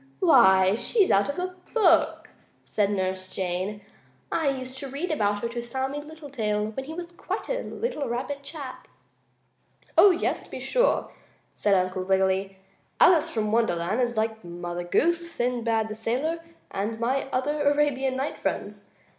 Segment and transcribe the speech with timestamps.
[0.19, 2.31] "Why, she's out of a book,"
[2.63, 3.81] said Nurse Jane.
[4.31, 8.09] "I used to read about her to Sammie Littletail, when he was quite a little
[8.09, 8.87] rabbit chap."
[9.95, 11.11] "Oh, yes, to be sure,"
[11.53, 12.57] said Uncle Wiggily.
[12.99, 16.39] "Alice from Wonderland is like Mother Goose, Sinbad the Sailor
[16.71, 18.89] and my other Arabian Night friends.